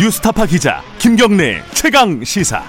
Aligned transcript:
뉴스타파 0.00 0.46
기자 0.46 0.80
김경래 0.98 1.62
최강 1.74 2.24
시사. 2.24 2.62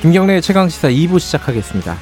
김경래 0.00 0.40
최강 0.40 0.70
시사 0.70 0.88
2부 0.88 1.20
시작하겠습니다. 1.20 1.96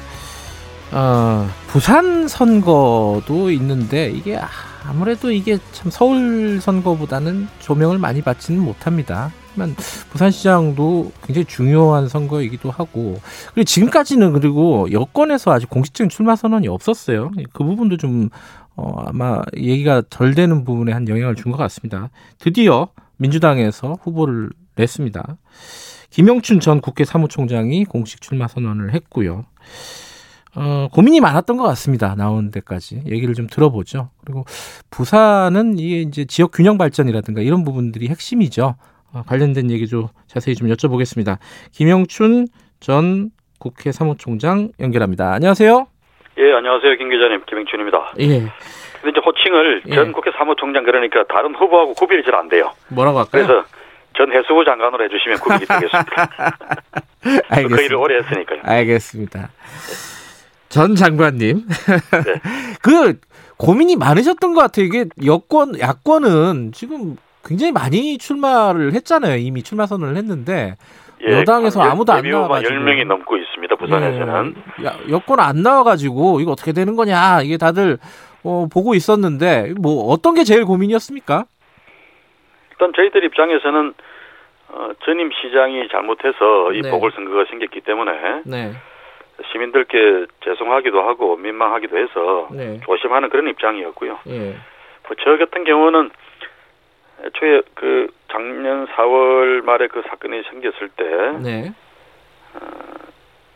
어, 0.93 1.49
부산 1.67 2.29
선거도 2.29 3.51
있는데 3.51 4.09
이게 4.09 4.39
아무래도 4.85 5.29
이게 5.29 5.57
참 5.73 5.91
서울 5.91 6.61
선거보다는 6.61 7.49
조명을 7.59 7.97
많이 7.97 8.21
받지는 8.21 8.61
못합니다. 8.61 9.33
하지만 9.49 9.75
부산시장도 10.11 11.11
굉장히 11.25 11.43
중요한 11.43 12.07
선거이기도 12.07 12.71
하고 12.71 13.19
그리고 13.53 13.65
지금까지는 13.65 14.31
그리고 14.31 14.89
여권에서 14.89 15.51
아직 15.51 15.69
공식적인 15.69 16.09
출마 16.09 16.37
선언이 16.37 16.69
없었어요. 16.69 17.31
그 17.51 17.63
부분도 17.65 17.97
좀 17.97 18.29
어, 18.77 19.03
아마 19.07 19.41
얘기가 19.55 20.03
덜 20.09 20.33
되는 20.35 20.63
부분에 20.63 20.91
한 20.93 21.07
영향을 21.09 21.35
준 21.35 21.51
것 21.51 21.57
같습니다. 21.57 22.09
드디어 22.39 22.89
민주당에서 23.17 23.97
후보를 24.01 24.49
냈습니다. 24.75 25.37
김영춘 26.11 26.59
전 26.59 26.79
국회 26.81 27.03
사무총장이 27.03 27.85
공식 27.85 28.21
출마 28.21 28.47
선언을 28.47 28.93
했고요. 28.93 29.45
어, 30.55 30.87
고민이 30.91 31.19
많았던 31.19 31.57
것 31.57 31.63
같습니다. 31.63 32.15
나온 32.15 32.49
데까지. 32.51 33.03
얘기를 33.07 33.33
좀 33.33 33.47
들어보죠. 33.47 34.09
그리고 34.23 34.45
부산은 34.89 35.77
이게 35.77 36.01
이제 36.01 36.25
지역 36.25 36.51
균형 36.51 36.77
발전이라든가 36.77 37.41
이런 37.41 37.63
부분들이 37.63 38.07
핵심이죠. 38.07 38.75
어, 39.13 39.23
관련된 39.27 39.69
얘기 39.71 39.87
좀 39.87 40.07
자세히 40.27 40.55
좀 40.55 40.67
여쭤보겠습니다. 40.69 41.37
김영춘 41.73 42.47
전 42.79 43.29
국회 43.59 43.91
사무총장 43.91 44.71
연결합니다. 44.79 45.31
안녕하세요. 45.33 45.87
예, 46.39 46.53
안녕하세요. 46.53 46.97
김 46.97 47.09
기자님. 47.09 47.41
김영춘입니다. 47.47 48.13
예. 48.19 48.47
근데 49.01 49.11
이제 49.11 49.21
호칭을 49.25 49.83
예. 49.87 49.95
전 49.95 50.11
국회 50.11 50.31
사무총장 50.31 50.83
그러니까 50.83 51.23
다른 51.25 51.53
후보하고 51.55 51.93
구별이 51.93 52.23
잘 52.23 52.35
안 52.35 52.49
돼요. 52.49 52.71
뭐라고 52.89 53.19
할까요? 53.19 53.45
그래서 53.47 53.65
전 54.15 54.31
해수부 54.31 54.63
장관으로 54.65 55.03
해주시면 55.05 55.37
구별이 55.39 55.65
되겠습니다. 55.67 56.29
그 57.23 57.29
일을 57.29 57.41
알겠습니다. 57.49 57.97
오래 57.97 58.17
했으니까요. 58.17 58.59
알겠습니다. 58.63 59.49
전 60.69 60.95
장관님. 60.95 61.65
네. 61.67 62.41
그 62.81 63.19
고민이 63.57 63.95
많으셨던 63.95 64.53
것 64.53 64.61
같아요. 64.61 64.85
이게 64.85 65.05
여권, 65.25 65.79
야권은 65.79 66.71
지금 66.73 67.15
굉장히 67.43 67.71
많이 67.71 68.17
출마를 68.17 68.93
했잖아요. 68.93 69.37
이미 69.37 69.63
출마 69.63 69.85
선언을 69.87 70.17
했는데 70.17 70.75
여당에서 71.27 71.81
아무도 71.81 72.13
안 72.13 72.29
나와가지고. 72.29 72.71
10명이 72.71 73.07
넘고 73.07 73.37
있습니다. 73.37 73.75
부산에서는. 73.77 74.55
예. 74.81 74.85
야, 74.85 74.93
여권 75.09 75.39
안 75.39 75.63
나와가지고 75.63 76.41
이거 76.41 76.51
어떻게 76.51 76.73
되는 76.73 76.95
거냐 76.95 77.41
이게 77.41 77.57
다들 77.57 77.97
어, 78.43 78.67
보고 78.71 78.93
있었는데 78.95 79.73
뭐 79.79 80.11
어떤 80.11 80.35
게 80.35 80.43
제일 80.43 80.65
고민이었습니까? 80.65 81.45
일단 82.71 82.93
저희들 82.93 83.23
입장에서는 83.23 83.93
어, 84.69 84.89
전임 85.05 85.31
시장이 85.31 85.87
잘못해서 85.89 86.73
이 86.73 86.81
네. 86.81 86.91
보궐선거가 86.91 87.45
생겼기 87.49 87.81
때문에 87.81 88.41
네, 88.45 88.73
시민들께 89.51 90.25
죄송하기도 90.43 91.01
하고 91.01 91.37
민망하기도 91.37 91.97
해서 91.97 92.49
네, 92.51 92.79
조심하는 92.85 93.29
그런 93.29 93.47
입장이었고요. 93.47 94.19
예, 94.27 94.55
뭐저 95.07 95.37
같은 95.37 95.63
경우는 95.63 96.09
애초에 97.25 97.61
그 97.73 98.07
작년 98.31 98.87
4월 98.87 99.63
말에 99.63 99.87
그 99.87 100.03
사건이 100.07 100.43
생겼을 100.51 100.89
때 100.89 101.03
네, 101.41 101.73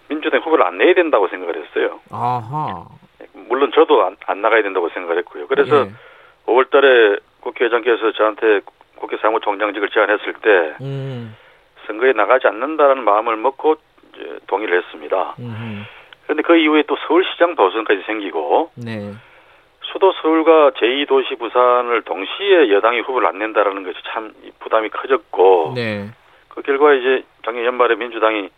민주당 0.07 0.41
후보를 0.41 0.65
안 0.65 0.77
내야 0.77 0.93
된다고 0.93 1.27
생각을 1.27 1.63
했어요. 1.63 1.99
아하, 2.09 2.85
물론 3.47 3.71
저도 3.73 4.05
안, 4.05 4.17
안 4.27 4.41
나가야 4.41 4.63
된다고 4.63 4.89
생각을 4.89 5.17
했고요. 5.19 5.47
그래서 5.47 5.85
예. 5.85 5.91
5월달에 6.45 7.19
국회의장께서 7.41 8.11
저한테 8.13 8.61
국회 8.95 9.17
사무총장직을 9.17 9.89
제안했을 9.89 10.33
때 10.33 10.75
음, 10.81 11.35
선거에 11.87 12.13
나가지 12.13 12.47
않는다는 12.47 13.03
마음을 13.03 13.35
먹고 13.35 13.75
이제 14.13 14.39
동의를 14.47 14.77
했습니다. 14.77 15.35
음, 15.39 15.85
그런데 16.23 16.43
그 16.43 16.55
이후에 16.55 16.83
또 16.87 16.95
서울시장 17.07 17.55
도선까지 17.55 18.03
생기고 18.05 18.71
네, 18.75 19.13
수도 19.91 20.13
서울과 20.13 20.71
제2도시 20.71 21.39
부산을 21.39 22.03
동시에 22.03 22.71
여당이 22.71 23.01
후보를 23.01 23.27
안 23.27 23.39
낸다라는 23.39 23.83
것이 23.83 23.97
참 24.07 24.33
부담이 24.59 24.89
커졌고 24.89 25.73
네, 25.75 26.09
그 26.49 26.61
결과 26.61 26.93
이제 26.93 27.23
작년 27.43 27.65
연말에 27.65 27.95
민주당이 27.95 28.49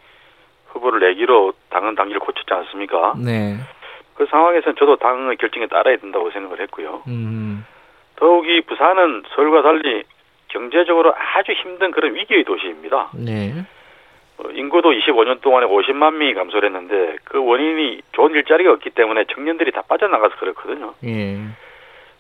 후보를 0.67 0.99
내기로 0.99 1.53
당은 1.69 1.95
당기를 1.95 2.19
고쳤지 2.19 2.53
않습니까? 2.53 3.13
네, 3.17 3.57
그 4.15 4.25
상황에서는 4.27 4.75
저도 4.77 4.97
당의 4.97 5.37
결정에 5.37 5.67
따라야 5.67 5.97
된다고 5.97 6.29
생각을 6.31 6.59
했고요. 6.61 7.03
음, 7.07 7.65
더욱이 8.15 8.61
부산은 8.61 9.23
서울과 9.35 9.61
달리 9.63 10.03
경제적으로 10.49 11.13
아주 11.15 11.51
힘든 11.51 11.91
그런 11.91 12.13
위기의 12.15 12.43
도시입니다. 12.43 13.09
네, 13.15 13.65
어, 14.37 14.49
인구도 14.51 14.91
25년 14.91 15.41
동안에 15.41 15.65
50만 15.65 16.13
명이 16.13 16.33
감소를 16.35 16.69
했는데 16.69 17.17
그 17.23 17.43
원인이 17.43 18.01
좋은 18.11 18.31
일자리가 18.33 18.71
없기 18.73 18.91
때문에 18.91 19.25
청년들이 19.33 19.71
다 19.71 19.81
빠져나가서 19.81 20.35
그렇거든요. 20.35 20.93
예, 21.03 21.39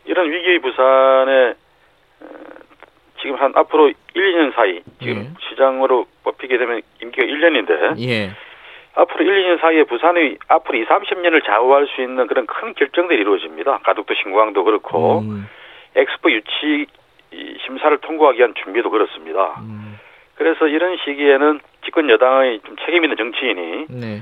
이런 0.05 0.31
위기의 0.31 0.59
부산에 0.59 1.53
어, 2.21 2.25
지금 3.21 3.35
한 3.35 3.53
앞으로 3.55 3.87
1, 3.87 3.95
2년 4.15 4.53
사이 4.55 4.81
지금 4.99 5.17
예. 5.17 5.47
시장으로 5.47 6.07
뽑히게 6.23 6.57
되면 6.57 6.81
임기가 7.01 7.25
1년인데 7.25 7.99
예, 8.01 8.31
앞으로 8.95 9.25
1, 9.25 9.43
2년 9.43 9.59
사이에 9.61 9.83
부산의 9.83 10.37
앞으로 10.47 10.77
2, 10.77 10.85
30년을 10.85 11.45
좌우할 11.45 11.87
수 11.87 12.01
있는 12.01 12.27
그런 12.27 12.45
큰 12.45 12.73
결정들이 12.73 13.19
이루어집니다. 13.21 13.79
가덕도 13.79 14.13
신공항도 14.13 14.63
그렇고 14.63 15.19
음, 15.19 15.47
엑스포 15.95 16.31
유치 16.31 16.85
이 17.31 17.57
심사를 17.65 17.97
통과하기 17.97 18.37
위한 18.37 18.53
준비도 18.63 18.91
그렇습니다. 18.91 19.59
음, 19.61 19.99
그래서 20.35 20.67
이런 20.67 20.97
시기에는 21.03 21.59
집권 21.85 22.09
여당의 22.09 22.61
좀 22.65 22.75
책임 22.85 23.03
있는 23.03 23.17
정치인이 23.17 23.85
네, 23.89 24.21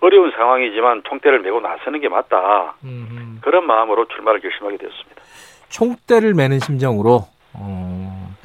어려운 0.00 0.32
상황이지만 0.32 1.02
총대를 1.08 1.40
메고 1.40 1.60
나서는 1.60 2.00
게 2.00 2.08
맞다. 2.08 2.74
음, 2.82 3.38
그런 3.42 3.66
마음으로 3.66 4.06
출마를 4.06 4.40
결심하게 4.40 4.76
되었습니다. 4.78 5.22
총대를 5.68 6.34
매는 6.34 6.58
심정으로. 6.58 7.20
어, 7.54 8.36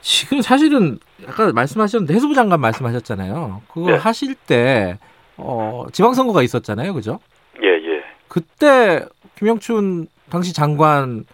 지금 0.00 0.40
사실은 0.40 0.98
아까 1.28 1.52
말씀하셨는데 1.52 2.12
해수부 2.14 2.34
장관 2.34 2.60
말씀하셨잖아요. 2.60 3.62
그거 3.72 3.90
네. 3.92 3.96
하실 3.96 4.34
때 4.34 4.98
어, 5.36 5.84
지방선거가 5.92 6.42
있었잖아요, 6.42 6.92
그죠? 6.94 7.20
예, 7.62 7.68
예. 7.68 8.02
그때 8.28 9.04
김영춘 9.38 10.08
당시 10.30 10.52
장관 10.54 11.24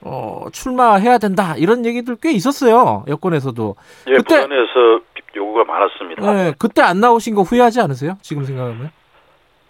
어, 0.00 0.46
출마해야 0.52 1.18
된다 1.18 1.54
이런 1.56 1.86
얘기들 1.86 2.16
꽤 2.20 2.32
있었어요 2.32 3.04
여권에서도. 3.08 3.76
예, 4.08 4.12
그때- 4.14 4.36
부산에서 4.46 5.00
요구가 5.34 5.64
많았습니다. 5.64 6.32
네, 6.34 6.52
그때 6.58 6.82
안 6.82 7.00
나오신 7.00 7.34
거 7.34 7.42
후회하지 7.42 7.80
않으세요? 7.80 8.18
지금 8.20 8.44
생각하면? 8.44 8.90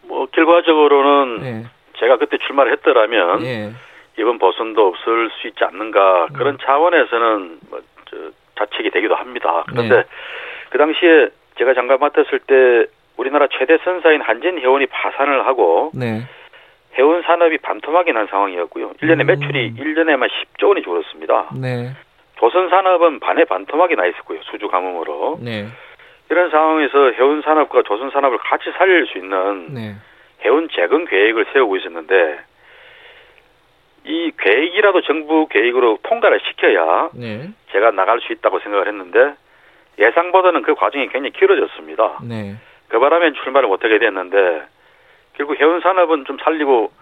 뭐 0.03 0.27
결과적으로는 0.27 1.41
네, 1.43 1.67
제가 2.01 2.17
그때 2.19 2.37
출마를 2.47 2.73
했더라면 2.73 3.43
예, 3.45 3.73
이번 4.19 4.39
보선도 4.39 4.89
없을 4.89 5.31
수 5.41 5.47
있지 5.49 5.63
않는가 5.65 6.27
그런 6.35 6.59
차원에서는 6.65 7.59
뭐 7.71 7.81
저, 7.81 7.87
자책이 8.59 8.91
되기도 8.91 9.15
합니다. 9.15 9.65
그런데 9.69 9.97
네. 9.97 10.05
그 10.71 10.79
당시에 10.79 11.29
제가 11.59 11.75
장관 11.75 11.99
맡았을 11.99 12.39
때 12.41 12.87
우리나라 13.17 13.47
최대 13.59 13.79
선사인 13.85 14.21
한진 14.23 14.59
해운이 14.59 14.87
파산을 14.87 15.47
하고 15.47 15.91
네, 15.95 16.23
해운 16.99 17.23
산업이 17.23 17.59
반토막이 17.59 18.13
난 18.13 18.27
상황이었고요. 18.27 18.93
1년에 18.95 19.21
음. 19.21 19.27
매출이 19.27 19.75
1년에만 19.75 20.29
10조 20.29 20.69
원이 20.69 20.83
줄었습니다. 20.83 21.51
네, 21.61 21.91
조선 22.37 22.69
산업은 22.69 23.21
반에 23.21 23.45
반토막이 23.45 23.97
나 23.97 24.07
있었고요. 24.07 24.41
수주 24.43 24.69
가뭄으로. 24.69 25.39
네, 25.43 25.67
이런 26.31 26.51
상황에서 26.51 27.11
해운 27.13 27.43
산업과 27.43 27.83
조선 27.83 28.11
산업을 28.11 28.39
같이 28.39 28.71
살릴 28.77 29.07
수 29.07 29.19
있는 29.19 29.75
네, 29.75 29.95
해운 30.45 30.69
재건 30.73 31.05
계획을 31.05 31.47
세우고 31.53 31.77
있었는데 31.77 32.39
이 34.13 34.31
계획이라도 34.39 35.01
정부 35.03 35.47
계획으로 35.49 35.99
통과를 36.03 36.39
시켜야 36.47 37.09
네, 37.15 37.49
제가 37.73 37.93
나갈 37.93 38.21
수 38.21 38.31
있다고 38.35 38.59
생각을 38.61 38.87
했는데 38.87 39.35
예상보다는 39.99 40.61
그 40.63 40.75
과정이 40.75 41.09
굉장히 41.09 41.31
길어졌습니다. 41.33 42.19
네, 42.23 42.57
그 42.89 42.99
바람에 43.01 43.33
출마를 43.43 43.69
못하게 43.71 43.99
됐는데 43.99 44.65
결국 45.39 45.59
해운 45.59 45.81
산업은 45.81 46.27
좀 46.27 46.37
살리고 46.45 46.93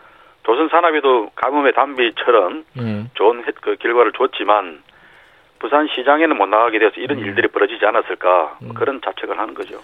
조선 0.44 0.68
산업에도 0.68 1.30
가뭄의 1.34 1.72
단비처럼 1.72 2.64
네. 2.76 3.04
좋은 3.14 3.40
해- 3.44 3.50
그 3.60 3.74
결과를 3.76 4.12
줬지만 4.12 4.82
부산 5.58 5.88
시장에는 5.88 6.36
못 6.38 6.46
나가게 6.46 6.78
돼서 6.78 6.94
이런 7.00 7.18
음. 7.18 7.24
일들이 7.24 7.48
벌어지지 7.48 7.84
않았을까 7.84 8.58
음. 8.62 8.74
그런 8.74 9.00
자책을 9.04 9.36
하는 9.36 9.52
거죠. 9.54 9.78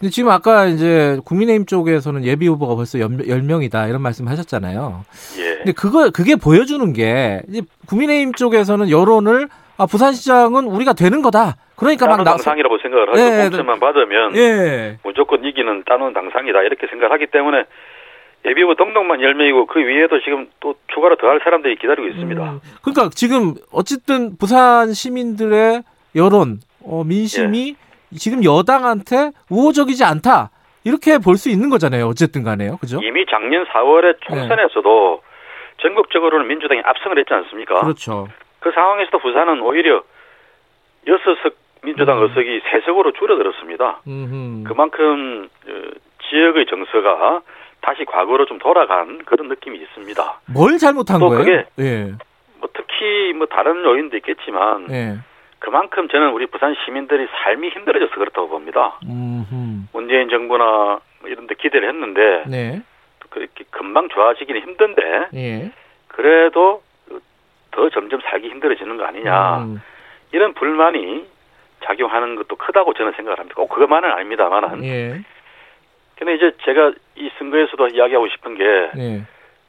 근데 0.00 0.10
지금 0.10 0.30
아까 0.30 0.64
이제 0.64 1.18
국민의힘 1.26 1.66
쪽에서는 1.66 2.24
예비 2.24 2.48
후보가 2.48 2.74
벌써 2.74 2.98
10명이다 2.98 3.86
이런 3.90 4.00
말씀 4.00 4.28
하셨잖아요. 4.28 5.04
예. 5.38 5.56
근데 5.56 5.72
그거 5.72 6.08
그게 6.10 6.36
보여주는 6.36 6.90
게 6.94 7.42
이제 7.48 7.60
국민의힘 7.86 8.32
쪽에서는 8.32 8.88
여론을 8.88 9.48
아 9.76 9.84
부산시장은 9.84 10.64
우리가 10.64 10.94
되는 10.94 11.20
거다. 11.20 11.56
그러니까 11.76 12.06
막 12.06 12.12
따는 12.12 12.24
나. 12.24 12.30
당상이라고 12.32 12.78
생각을 12.78 13.08
하고 13.08 13.18
예, 13.18 13.42
공천만 13.42 13.78
받으면 13.78 14.36
예. 14.36 14.98
무조건 15.04 15.44
이기는 15.44 15.84
따는 15.84 16.14
당상이다 16.14 16.62
이렇게 16.62 16.86
생각하기 16.86 17.26
때문에 17.26 17.64
예비후보 18.46 18.76
등록만 18.76 19.18
10명이고 19.18 19.66
그 19.66 19.80
위에도 19.80 20.18
지금 20.22 20.48
또 20.60 20.76
추가로 20.94 21.16
더할 21.16 21.40
사람들이 21.44 21.76
기다리고 21.76 22.08
있습니다. 22.08 22.42
음, 22.42 22.60
그러니까 22.80 23.10
지금 23.14 23.54
어쨌든 23.70 24.38
부산 24.38 24.94
시민들의 24.94 25.82
여론, 26.16 26.60
어, 26.82 27.04
민심이 27.04 27.76
예. 27.76 27.89
지금 28.16 28.42
여당한테 28.44 29.30
우호적이지 29.50 30.04
않다. 30.04 30.50
이렇게 30.84 31.18
볼 31.18 31.36
수 31.36 31.50
있는 31.50 31.68
거잖아요. 31.70 32.06
어쨌든 32.06 32.42
간에요. 32.42 32.78
그죠? 32.78 33.00
이미 33.02 33.24
작년 33.30 33.64
4월에 33.66 34.16
총선에서도 34.22 35.22
전국적으로는 35.82 36.46
민주당이 36.48 36.80
압승을 36.84 37.18
했지 37.18 37.32
않습니까? 37.34 37.80
그렇죠. 37.80 38.28
그 38.60 38.70
상황에서도 38.72 39.18
부산은 39.18 39.60
오히려 39.62 40.02
6석 41.06 41.54
민주당 41.82 42.18
음. 42.18 42.24
의석이 42.24 42.60
3석으로 42.60 43.16
줄어들었습니다. 43.18 44.00
음, 44.06 44.64
그만큼 44.66 45.48
어, 45.68 45.72
지역의 46.28 46.66
정서가 46.66 47.40
다시 47.80 48.04
과거로 48.04 48.44
좀 48.46 48.58
돌아간 48.58 49.18
그런 49.24 49.48
느낌이 49.48 49.78
있습니다. 49.78 50.40
뭘 50.52 50.76
잘못한 50.78 51.18
또 51.20 51.28
거예요? 51.30 51.44
그게- 51.44 51.64
예. 51.78 52.12
뭐 52.58 52.68
특히 52.74 53.32
뭐 53.34 53.46
다른 53.46 53.82
요인도 53.82 54.16
있겠지만 54.18 54.86
예. 54.90 55.16
그만큼 55.60 56.08
저는 56.08 56.30
우리 56.32 56.46
부산 56.46 56.74
시민들이 56.84 57.28
삶이 57.30 57.68
힘들어져서 57.68 58.14
그렇다고 58.14 58.48
봅니다. 58.48 58.98
음, 59.04 59.88
문재인 59.92 60.28
정부나 60.28 60.64
뭐 61.20 61.28
이런 61.28 61.46
데 61.46 61.54
기대를 61.54 61.86
했는데 61.88 62.44
네. 62.48 62.82
그렇게 63.28 63.64
금방 63.70 64.08
좋아지기는 64.08 64.60
힘든데 64.62 65.28
예. 65.34 65.70
그래도 66.08 66.82
더 67.70 67.88
점점 67.90 68.20
살기 68.22 68.48
힘들어지는 68.48 68.96
거 68.96 69.04
아니냐 69.04 69.58
음, 69.58 69.82
이런 70.32 70.54
불만이 70.54 71.26
작용하는 71.84 72.36
것도 72.36 72.56
크다고 72.56 72.94
저는 72.94 73.12
생각을 73.12 73.38
합니다. 73.38 73.54
꼭 73.54 73.68
그것만은 73.68 74.10
아닙니다만은 74.10 74.84
예. 74.84 75.20
근데 76.16 76.34
이제 76.34 76.52
제가 76.64 76.92
이 77.16 77.30
선거에서도 77.38 77.88
이야기하고 77.88 78.28
싶은 78.28 78.54
게 78.56 78.64
예. 78.96 79.22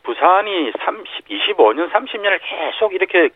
부산이 0.03 0.71
30, 0.79 1.27
25년, 1.27 1.91
30년을 1.91 2.39
계속 2.41 2.93
이렇게 2.93 3.25
이 3.25 3.29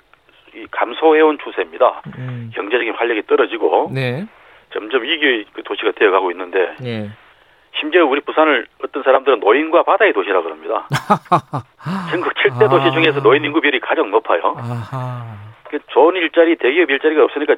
감소해온 0.72 1.38
추세입니다. 1.44 2.02
음, 2.18 2.52
경제적인 2.54 2.94
활력이 2.94 3.24
떨어지고 3.28 3.90
네. 3.94 4.26
점점 4.74 5.04
위기의 5.04 5.46
그 5.54 5.64
도시가 5.64 5.92
되어가고 5.92 6.32
있는데 6.32 6.76
예. 6.84 7.10
심지어 7.80 8.06
우리 8.06 8.22
부산을 8.22 8.68
어떤 8.84 9.04
사람들은 9.04 9.40
노인과 9.40 9.84
바다의 9.84 10.14
도시라 10.14 10.42
그럽니다. 10.42 10.88
전국 12.10 12.34
7대 12.34 12.70
도시 12.70 12.92
중에서 12.92 13.22
노인 13.22 13.44
인구 13.44 13.62
비율이 13.62 13.80
가장 13.80 14.12
높아요. 14.12 14.56
그 15.70 15.80
좋은 15.88 16.16
일자리, 16.16 16.56
대기업 16.56 16.90
일자리가 16.90 17.24
없으니까 17.24 17.56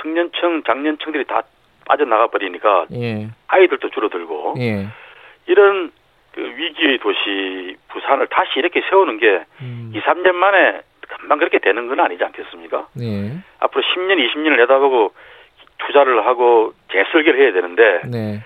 청년층, 0.00 0.62
장년층들이 0.64 1.24
다 1.24 1.42
빠져나가 1.86 2.28
버리니까 2.28 2.86
예. 2.92 3.28
아이들도 3.48 3.90
줄어들고 3.90 4.54
예. 4.58 4.88
이런 5.46 5.90
그 6.32 6.40
위기의 6.40 6.98
도시 6.98 7.76
부산을 7.88 8.28
다시 8.28 8.50
이렇게 8.56 8.82
세우는 8.88 9.18
게 9.18 9.44
음, 9.60 9.92
2, 9.94 10.00
3년 10.00 10.32
만에 10.34 10.82
금방 11.08 11.38
그렇게 11.38 11.58
되는 11.58 11.88
건 11.88 12.00
아니지 12.00 12.22
않겠습니까? 12.22 12.88
예. 13.00 13.32
앞으로 13.60 13.82
10년, 13.82 14.18
20년을 14.18 14.56
내다보고 14.58 15.12
투자를 15.86 16.26
하고 16.26 16.74
재설계를 16.92 17.40
해야 17.40 17.52
되는데 17.52 18.02
네. 18.06 18.42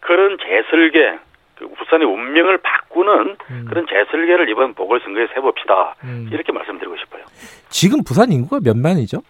그런 0.00 0.36
재설계, 0.38 1.18
그 1.58 1.68
부산의 1.68 2.06
운명을 2.06 2.58
바꾸는 2.58 3.36
음, 3.50 3.66
그런 3.68 3.86
재설계를 3.86 4.48
이번 4.50 4.74
보궐선거에서 4.74 5.32
해봅시다. 5.36 5.94
음. 6.04 6.28
이렇게 6.32 6.52
말씀드리고 6.52 6.96
싶어요. 6.98 7.22
지금 7.68 8.02
부산 8.04 8.32
인구가 8.32 8.60
몇 8.62 8.76
만이죠? 8.76 9.22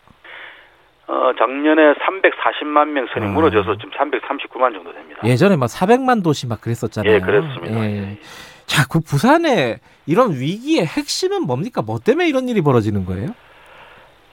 어, 1.09 1.33
작년에 1.39 1.95
340만 1.95 2.89
명 2.89 3.07
선이 3.13 3.27
아. 3.27 3.29
무너져서 3.29 3.77
지금 3.77 3.91
339만 3.91 4.73
정도 4.73 4.93
됩니다. 4.95 5.21
예전에 5.25 5.57
막 5.57 5.67
400만 5.67 6.25
도시 6.25 6.47
막 6.47 6.61
그랬었잖아요. 6.61 7.15
예, 7.15 7.21
그렇습니다. 7.21 7.85
예. 7.85 8.19
자, 8.67 8.85
그 8.91 9.01
부산의 9.01 9.79
이런 10.07 10.33
위기의 10.33 10.85
핵심은 10.87 11.43
뭡니까? 11.47 11.83
뭐 11.83 11.99
때문에 11.99 12.29
이런 12.29 12.49
일이 12.49 12.61
벌어지는 12.61 13.05
거예요? 13.05 13.29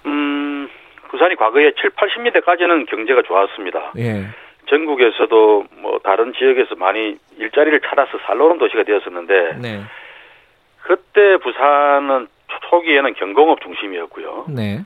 음, 0.06 0.70
부산이 1.10 1.36
과거에 1.36 1.72
7, 1.80 1.92
80년대까지는 1.92 2.88
경제가 2.90 3.22
좋았습니다. 3.24 3.94
예. 3.98 4.26
전국에서도 4.68 5.66
뭐 5.81 6.00
다른 6.04 6.34
지역에서 6.34 6.76
많이 6.76 7.18
일자리를 7.38 7.81
찾아서 7.81 8.20
살러오는 8.26 8.60
도시가 8.60 8.84
되었었는데 8.84 9.58
네. 9.62 9.81
그때 10.84 11.38
부산은 11.38 12.28
초기에는 12.70 13.14
경공업 13.16 13.62
중심이었고요. 13.62 14.46
네. 14.50 14.84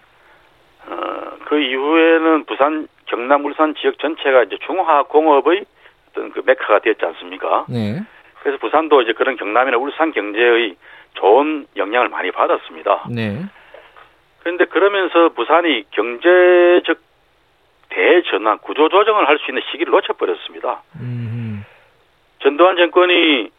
어, 0.88 1.38
그 1.46 1.60
이후에는 1.60 2.46
부산, 2.46 2.88
경남, 3.06 3.46
울산 3.46 3.75
지역 3.75 4.00
전체가 4.00 4.44
이제 4.44 4.57
중화 4.66 5.04
공업의 5.04 5.66
어떤 6.10 6.31
그 6.31 6.42
메카가 6.46 6.80
되었지 6.80 7.06
않습니까? 7.06 7.66
네. 7.69 8.01
그래서 8.44 8.57
부산도 8.60 9.01
이제 9.01 9.13
그런 9.13 9.38
경남이나 9.38 9.78
울산 9.78 10.12
경제의 10.12 10.75
좋은 11.13 11.66
영향을 11.78 12.10
많이 12.10 12.30
받았습니다. 12.31 13.06
네. 13.10 13.45
그런데 14.40 14.66
그러면서 14.66 15.30
부산이 15.30 15.86
경제적 15.92 16.98
대전환, 17.90 18.57
구조조정을 18.60 19.28
할 19.28 19.38
수 19.40 19.51
있는 19.51 19.62
시기를 19.72 19.92
놓쳐버렸습니다. 19.92 20.81
음. 21.00 21.63
전두환 22.40 22.75
정권이 22.75 23.50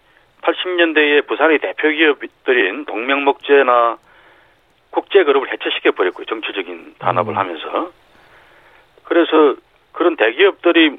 80년대에 0.43 1.27
부산의 1.27 1.61
대표 1.61 1.89
기업들인 1.89 2.85
동명목재나 2.85 3.97
국제그룹을 4.91 5.51
해체시켜 5.51 5.93
버렸고요. 5.93 6.27
정치적인 6.27 6.97
단합을 6.99 7.33
음. 7.33 7.39
하면서. 7.39 7.91
그래서 9.05 9.55
그런 9.93 10.17
대기업들이 10.17 10.99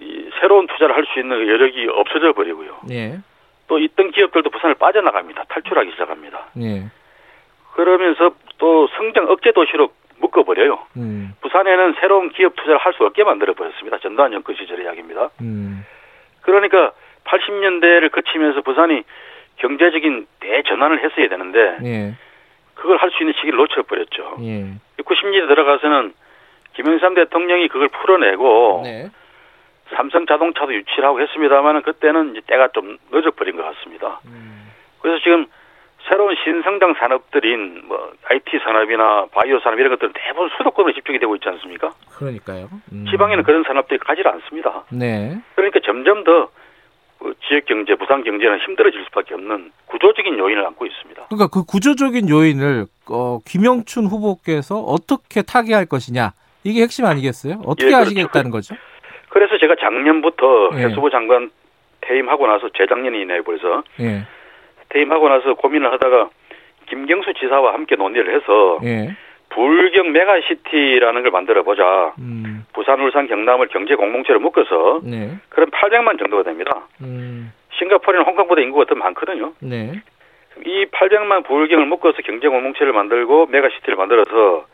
이 0.00 0.30
새로운 0.40 0.66
투자를 0.66 0.94
할 0.96 1.04
수 1.12 1.18
있는 1.18 1.46
여력이 1.48 1.88
없어져 1.90 2.32
버리고요. 2.32 2.78
예. 2.90 3.18
또 3.66 3.78
있던 3.78 4.10
기업들도 4.12 4.48
부산을 4.50 4.74
빠져나갑니다. 4.76 5.44
탈출하기 5.48 5.90
시작합니다. 5.92 6.46
예. 6.60 6.84
그러면서 7.74 8.32
또 8.58 8.88
성장 8.96 9.28
억제 9.30 9.52
도시로 9.52 9.90
묶어버려요. 10.20 10.78
음. 10.96 11.32
부산에는 11.40 11.94
새로운 12.00 12.30
기업 12.30 12.56
투자를 12.56 12.78
할 12.78 12.92
수 12.94 13.04
없게 13.04 13.22
만들어 13.24 13.54
버렸습니다. 13.54 13.98
전두환 13.98 14.32
정권 14.32 14.56
시절의 14.56 14.84
이야기입니다. 14.84 15.30
음. 15.40 15.84
그러니까 16.42 16.92
80년대를 17.24 18.10
거치면서 18.10 18.62
부산이 18.62 19.02
경제적인 19.56 20.26
대전환을 20.40 21.02
했어야 21.04 21.28
되는데 21.28 21.76
예. 21.84 22.14
그걸 22.74 22.96
할 22.98 23.10
수 23.10 23.22
있는 23.22 23.34
시기를 23.34 23.56
놓쳐버렸죠. 23.58 24.36
예. 24.42 24.66
90년대 25.02 25.48
들어가서는 25.48 26.12
김영삼 26.74 27.14
대통령이 27.14 27.68
그걸 27.68 27.88
풀어내고 27.88 28.80
네. 28.84 29.10
삼성 29.96 30.26
자동차도 30.26 30.74
유치를 30.74 31.04
하고 31.04 31.20
했습니다만은 31.20 31.82
그때는 31.82 32.32
이제 32.32 32.40
때가 32.46 32.68
좀 32.68 32.98
늦어버린 33.10 33.56
것 33.56 33.62
같습니다. 33.64 34.20
음. 34.26 34.70
그래서 35.00 35.22
지금 35.22 35.46
새로운 36.08 36.34
신성장 36.42 36.94
산업들인 36.98 37.82
뭐 37.86 38.12
IT 38.24 38.58
산업이나 38.64 39.26
바이오 39.32 39.60
산업 39.60 39.78
이런 39.78 39.90
것들은 39.92 40.12
대부분 40.14 40.48
수도권으로 40.56 40.94
집중이 40.94 41.18
되고 41.18 41.34
있지 41.36 41.48
않습니까? 41.48 41.92
그러니까요. 42.16 42.68
음. 42.92 43.06
지방에는 43.10 43.44
그런 43.44 43.62
산업들이 43.64 43.98
가지 43.98 44.22
않습니다. 44.24 44.84
네. 44.90 45.38
그러니까 45.54 45.80
점점 45.84 46.24
더그 46.24 47.34
지역 47.46 47.66
경제, 47.66 47.94
부산 47.94 48.24
경제는 48.24 48.58
힘들어질 48.60 49.04
수밖에 49.04 49.34
없는 49.34 49.72
구조적인 49.86 50.38
요인을 50.38 50.66
안고 50.66 50.86
있습니다. 50.86 51.26
그러니까 51.26 51.48
그 51.52 51.64
구조적인 51.64 52.28
요인을 52.28 52.86
어, 53.10 53.38
김영춘 53.44 54.06
후보께서 54.06 54.78
어떻게 54.78 55.42
타개할 55.42 55.86
것이냐 55.86 56.32
이게 56.64 56.82
핵심 56.82 57.04
아니겠어요? 57.04 57.60
어떻게 57.66 57.86
예, 57.86 57.90
그렇죠. 57.90 58.06
하시겠다는 58.06 58.50
거죠? 58.50 58.74
그래서 59.38 59.56
제가 59.56 59.76
작년부터 59.76 60.70
예. 60.74 60.78
해수부 60.78 61.10
장관 61.10 61.50
퇴임하고 62.00 62.48
나서 62.48 62.68
재작년이네요 62.70 63.44
벌써 63.44 63.84
예. 64.00 64.22
퇴임하고 64.88 65.28
나서 65.28 65.54
고민을 65.54 65.92
하다가 65.92 66.30
김경수 66.86 67.34
지사와 67.34 67.72
함께 67.72 67.94
논의를 67.94 68.34
해서 68.34 68.80
예. 68.82 69.14
부울경 69.50 70.10
메가시티라는 70.10 71.22
걸 71.22 71.30
만들어 71.30 71.62
보자. 71.62 72.14
음. 72.18 72.66
부산, 72.72 73.00
울산, 73.00 73.28
경남을 73.28 73.68
경제 73.68 73.94
공동체로 73.94 74.40
묶어서 74.40 75.00
네. 75.04 75.36
그럼 75.48 75.70
800만 75.70 76.18
정도가 76.18 76.42
됩니다. 76.42 76.88
음. 77.00 77.52
싱가포르나 77.78 78.26
홍콩보다 78.26 78.60
인구가 78.60 78.84
더 78.86 78.94
많거든요. 78.96 79.52
네. 79.60 79.92
이 80.66 80.86
800만 80.86 81.44
부울경을 81.44 81.86
묶어서 81.86 82.18
경제 82.24 82.48
공동체를 82.48 82.92
만들고 82.92 83.46
메가시티를 83.46 83.96
만들어서 83.96 84.66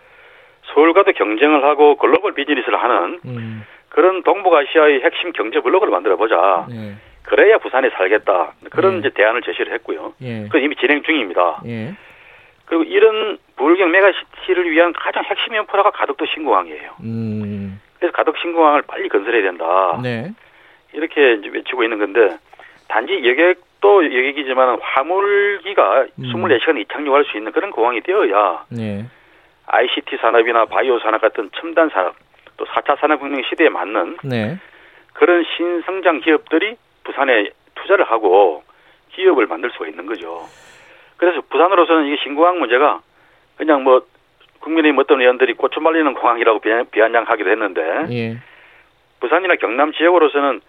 서울과도 0.73 1.13
경쟁을 1.13 1.65
하고 1.65 1.97
글로벌 1.97 2.33
비즈니스를 2.33 2.83
하는 2.83 3.21
음. 3.27 3.65
그런 3.95 4.25
동북아시아의 4.25 5.03
핵심 5.03 5.31
경제 5.31 5.61
블록을 5.61 5.89
만들어 5.89 6.17
보자. 6.17 6.67
네. 6.69 6.97
그래야 7.23 7.59
부산이 7.59 7.91
살겠다. 7.91 8.55
그런 8.71 8.95
예. 8.95 8.99
이제 8.99 9.11
대안을 9.11 9.43
제시를 9.43 9.73
했고요. 9.75 10.15
예. 10.21 10.43
그건 10.43 10.63
이미 10.63 10.75
진행 10.75 11.05
중입니다. 11.05 11.63
예. 11.67 11.95
그리고 12.65 12.83
이런 12.83 13.39
부울경 13.55 13.93
메가시티를 13.93 14.69
위한 14.73 14.93
가장 14.95 15.23
핵심 15.23 15.55
인프라가 15.55 15.93
가덕도 15.93 16.27
신공항이에요. 16.27 16.91
음. 17.05 17.81
그래서 18.01 18.13
가덕 18.13 18.37
신공항을 18.39 18.83
빨리 18.83 19.09
건설해야 19.09 19.43
된다. 19.43 20.01
네. 20.03 20.33
이렇게 20.93 21.35
이제 21.35 21.49
외치고 21.53 21.85
있는 21.85 21.99
건데 21.99 22.37
단지 22.89 23.25
여객도 23.25 24.07
여객이지만 24.07 24.81
화물기가 24.81 26.07
음. 26.19 26.25
24시간 26.25 26.81
이착륙할 26.81 27.25
수 27.27 27.37
있는 27.37 27.53
그런 27.53 27.71
공항이 27.71 28.01
되어야 28.01 28.65
네. 28.71 29.07
ICT 29.67 30.17
산업이나 30.17 30.65
바이오 30.65 30.99
산업 30.99 31.21
같은 31.21 31.49
첨단 31.55 31.91
산업 31.91 32.17
또 32.17 32.25
4차 32.75 32.99
산업혁명 33.01 33.43
시대에 33.49 33.69
맞는 33.69 34.19
네. 34.25 34.59
그런 35.13 35.45
신성장 35.57 36.21
기업들이 36.21 36.77
부산에 37.05 37.51
투자를 37.77 38.05
하고 38.11 38.65
기업을 39.13 39.47
만들 39.47 39.71
수가 39.71 39.87
있는 39.89 40.07
거죠. 40.07 40.47
그래서 41.17 41.41
부산으로서는 41.49 42.07
이게 42.07 42.17
신공항 42.23 42.59
문제가 42.59 43.01
그냥 43.57 43.85
뭐 43.85 44.03
국민의힘 44.61 44.99
어떤 44.99 45.21
의원들이 45.21 45.55
고추 45.55 45.81
말리는 45.81 46.15
공항이라고 46.15 46.59
비아- 46.61 46.85
비아냥하기도 46.91 47.51
했는데 47.51 47.83
예. 48.11 48.39
부산이나 49.21 49.55
경남 49.57 49.93
지역으로서는 49.93 50.61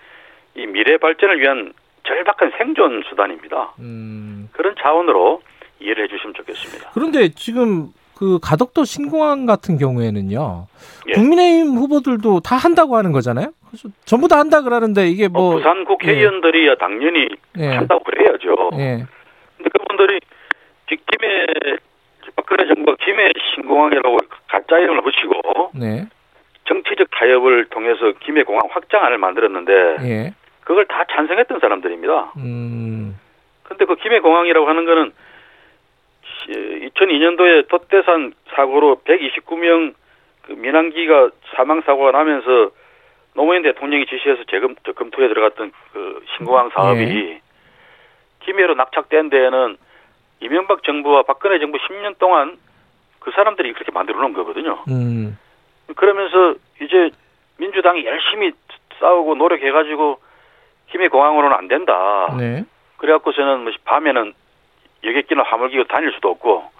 이 0.56 0.68
미래 0.68 0.98
발전을 0.98 1.40
위한 1.40 1.74
절박한 2.06 2.52
생존 2.58 3.04
수단입니다. 3.10 3.74
음. 3.80 4.50
그런 4.54 4.76
차원으로 4.80 5.42
이해를 5.80 6.04
해주시면 6.04 6.36
좋겠습니다. 6.36 6.92
그런데 6.94 7.30
지금 7.30 7.88
그 8.18 8.40
가덕도 8.42 8.86
신공항 8.86 9.46
같은 9.46 9.78
경우에는요. 9.78 10.68
예. 11.10 11.12
국민의힘 11.14 11.76
후보들도 11.76 12.40
다 12.40 12.56
한다고 12.56 12.96
하는 12.96 13.12
거잖아요. 13.12 13.48
그래서 13.68 13.90
전부 14.06 14.28
다 14.28 14.40
한다 14.40 14.62
그러는데 14.62 15.08
이게 15.08 15.28
뭐뭐 15.28 15.58
부산 15.58 15.84
국회의원들이야 15.84 16.76
당연히 16.76 17.28
예. 17.58 17.68
한다고 17.68 18.04
그래야죠. 18.04 18.70
예. 18.76 19.06
근데 19.58 19.70
그분들이 19.70 20.20
김해 20.88 21.46
박근혜 22.36 22.68
정부가 22.68 22.96
김해 23.04 23.28
신공항이라고 23.56 24.18
가짜 24.48 24.78
이름을 24.78 25.02
붙이고 25.02 25.72
네. 25.76 26.08
정치적 26.68 27.10
타협을 27.12 27.66
통해서 27.66 28.14
김해 28.22 28.44
공항 28.44 28.68
확장안을 28.72 29.18
만들었는데 29.18 29.74
예. 30.04 30.34
그걸 30.64 30.86
다 30.86 31.04
찬성했던 31.12 31.60
사람들입니다. 31.60 32.34
음. 32.38 33.20
근데 33.64 33.86
그 33.86 33.96
김해 33.96 34.20
공항이라고 34.20 34.68
하는 34.68 34.86
거는 34.86 35.12
2002년도에 36.96 37.68
돛대산 37.68 38.34
사고로 38.56 39.02
129명 39.06 39.94
그 40.44 40.54
민항기가 40.54 41.30
사망 41.56 41.82
사고가 41.82 42.12
나면서 42.12 42.72
노무현 43.34 43.64
대통령이 43.64 44.06
지시해서 44.06 44.44
재검 44.50 44.75
저 44.86 44.94
검토에 44.94 45.28
들어갔던 45.28 45.72
그 45.92 46.25
신공항 46.38 46.70
사업이 46.70 47.02
예. 47.02 47.42
김해로 48.42 48.75
낙착된 48.75 49.30
데에는 49.30 49.78
이명박 50.40 50.84
정부와 50.84 51.24
박근혜 51.24 51.60
정부 51.60 51.78
10년 51.78 52.18
동안 52.18 52.58
그 53.20 53.32
사람들이 53.32 53.74
그렇게 53.74 53.92
만들어 53.92 54.20
놓은 54.20 54.34
거거든요. 54.34 54.84
음. 54.90 55.38
그러면서 55.96 56.56
이제 56.82 57.10
민주당이 57.58 58.06
열심히 58.06 58.52
싸우고 59.00 59.36
노력해가지고 59.36 60.20
김해 60.92 61.08
공항으로는 61.08 61.58
안 61.58 61.68
된다. 61.68 62.34
네. 62.38 62.64
그래갖고서는 62.98 63.64
뭐 63.64 63.74
밤에는 63.84 64.34
여객기나 65.04 65.44
화물기가 65.44 65.86
다닐 65.86 66.12
수도 66.14 66.30
없고 66.30 66.75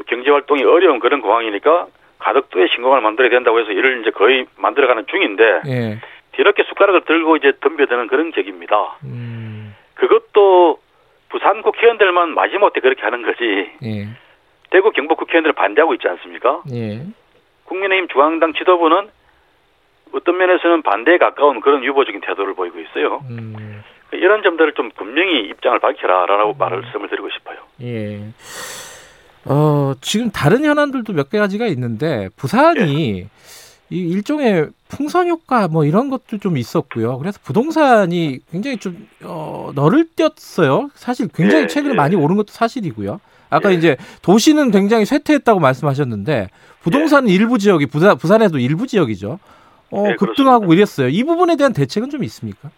또 0.00 0.04
경제 0.06 0.30
활동이 0.30 0.64
어려운 0.64 0.98
그런 0.98 1.20
공항이니까 1.20 1.86
가덕도에 2.18 2.68
신공항을 2.68 3.02
만들어야 3.02 3.30
된다고 3.30 3.60
해서 3.60 3.70
이를 3.70 4.00
이제 4.00 4.10
거의 4.10 4.46
만들어가는 4.56 5.06
중인데 5.06 5.60
예. 5.66 5.98
뒤늦게 6.32 6.64
숟가락을 6.68 7.02
들고 7.02 7.36
이제 7.36 7.52
덤벼드는 7.60 8.06
그런 8.06 8.30
격입니다. 8.30 8.96
음. 9.04 9.74
그것도 9.94 10.78
부산 11.28 11.60
국회의원들만 11.62 12.34
마지못해 12.34 12.80
그렇게 12.80 13.02
하는 13.02 13.22
거지 13.22 13.70
예. 13.84 14.08
대구 14.70 14.90
경북 14.90 15.18
국회의원들은 15.18 15.54
반대하고 15.54 15.94
있지 15.94 16.08
않습니까? 16.08 16.62
예. 16.72 17.02
국민의힘 17.64 18.08
중앙당 18.08 18.54
지도부는 18.54 19.08
어떤 20.12 20.38
면에서는 20.38 20.82
반대에 20.82 21.18
가까운 21.18 21.60
그런 21.60 21.84
유보적인 21.84 22.22
태도를 22.22 22.54
보이고 22.54 22.80
있어요. 22.80 23.20
음. 23.28 23.82
이런 24.12 24.42
점들을 24.42 24.72
좀 24.72 24.90
분명히 24.96 25.40
입장을 25.40 25.78
밝혀라라고 25.78 26.54
말씀을 26.54 27.08
드리고 27.08 27.28
싶어요. 27.30 27.58
예. 27.82 28.20
어, 29.44 29.94
지금 30.00 30.30
다른 30.30 30.64
현안들도 30.64 31.12
몇 31.12 31.30
가지가 31.30 31.66
있는데 31.66 32.28
부산이 32.36 33.26
이 33.92 33.98
일종의 33.98 34.68
풍선 34.88 35.28
효과 35.28 35.66
뭐 35.68 35.84
이런 35.84 36.10
것도 36.10 36.38
좀 36.38 36.56
있었고요. 36.56 37.18
그래서 37.18 37.40
부동산이 37.42 38.40
굉장히 38.50 38.76
좀 38.76 39.08
어, 39.22 39.72
너를 39.74 40.06
띄었어요. 40.14 40.90
사실 40.94 41.28
굉장히 41.34 41.64
예, 41.64 41.66
최근에 41.66 41.92
예. 41.92 41.96
많이 41.96 42.16
오른 42.16 42.36
것도 42.36 42.52
사실이고요. 42.52 43.20
아까 43.50 43.72
예. 43.72 43.74
이제 43.74 43.96
도시는 44.22 44.70
굉장히 44.70 45.04
쇠퇴했다고 45.04 45.58
말씀하셨는데 45.58 46.50
부동산은 46.82 47.28
일부 47.28 47.58
지역이 47.58 47.86
부산 47.86 48.16
부산에도 48.16 48.58
일부 48.58 48.86
지역이죠. 48.86 49.38
어, 49.92 50.04
예, 50.08 50.14
급등하고 50.14 50.72
이랬어요. 50.72 51.08
이 51.08 51.24
부분에 51.24 51.56
대한 51.56 51.72
대책은 51.72 52.10
좀 52.10 52.22
있습니까? 52.24 52.70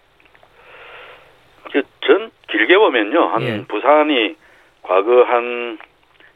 그전 1.65 2.31
길게 2.51 2.77
보면요, 2.79 3.21
한 3.29 3.43
예. 3.43 3.65
부산이 3.67 4.37
과거 4.83 5.25
한 5.25 5.79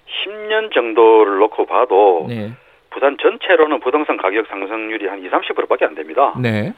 10년 0.07 0.73
정도를 0.73 1.39
놓고 1.39 1.67
봐도 1.67 2.27
네. 2.29 2.53
부산 2.91 3.17
전체로는 3.21 3.81
부동산 3.81 4.17
가격 4.17 4.47
상승률이 4.47 5.07
한 5.07 5.23
2, 5.23 5.29
30%밖에 5.29 5.85
안 5.85 5.95
됩니다. 5.95 6.35
네. 6.41 6.73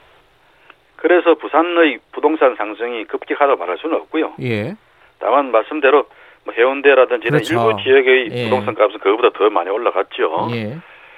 그래서 0.96 1.34
부산의 1.34 2.00
부동산 2.12 2.56
상승이 2.56 3.04
급격하다고 3.04 3.58
말할 3.58 3.78
수는 3.78 3.96
없고요. 3.96 4.34
예. 4.42 4.74
다만 5.20 5.52
말씀대로 5.52 6.06
뭐 6.44 6.54
해운대라든지 6.54 7.28
그렇죠. 7.28 7.54
일부 7.54 7.82
지역의 7.82 8.28
예. 8.32 8.44
부동산 8.44 8.74
값은 8.74 8.98
그거보다 8.98 9.30
더 9.38 9.48
많이 9.50 9.70
올라갔죠. 9.70 10.48
예. 10.52 10.76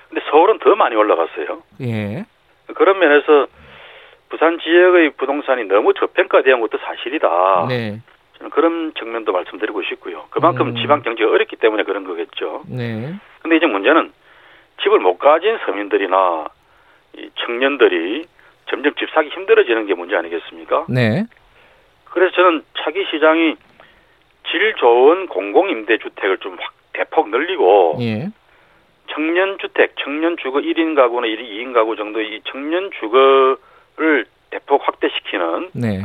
근데 0.08 0.22
서울은 0.30 0.58
더 0.58 0.74
많이 0.74 0.96
올라갔어요. 0.96 1.62
예. 1.82 2.24
그런 2.74 2.98
면에서 2.98 3.46
부산 4.28 4.58
지역의 4.58 5.10
부동산이 5.16 5.64
너무 5.64 5.94
저평가된 5.94 6.60
것도 6.60 6.78
사실이다. 6.78 7.66
네. 7.68 8.00
저는 8.40 8.50
그런 8.50 8.92
측면도 8.98 9.32
말씀드리고 9.32 9.82
싶고요. 9.82 10.24
그만큼 10.30 10.68
음. 10.68 10.76
지방 10.76 11.02
경제가 11.02 11.30
어렵기 11.30 11.56
때문에 11.56 11.84
그런 11.84 12.04
거겠죠. 12.04 12.62
네. 12.68 13.14
근데 13.42 13.56
이제 13.56 13.66
문제는 13.66 14.12
집을 14.82 14.98
못 14.98 15.18
가진 15.18 15.58
서민들이나 15.66 16.46
이 17.16 17.30
청년들이 17.44 18.24
점점 18.70 18.94
집 18.94 19.10
사기 19.10 19.28
힘들어지는 19.28 19.86
게 19.86 19.94
문제 19.94 20.16
아니겠습니까? 20.16 20.86
네. 20.88 21.24
그래서 22.06 22.34
저는 22.34 22.64
차기 22.78 23.04
시장이 23.10 23.56
질 24.50 24.74
좋은 24.74 25.26
공공임대주택을 25.26 26.38
좀 26.38 26.56
확 26.58 26.72
대폭 26.92 27.30
늘리고 27.30 27.96
예. 28.00 28.28
청년 29.10 29.58
주택, 29.58 29.94
청년 30.02 30.36
주거 30.36 30.58
1인 30.58 30.94
가구나 30.94 31.26
2인 31.26 31.72
가구 31.72 31.96
정도 31.96 32.20
이 32.20 32.40
청년 32.44 32.90
주거를 33.00 34.26
대폭 34.50 34.86
확대시키는 34.86 35.70
네. 35.72 36.02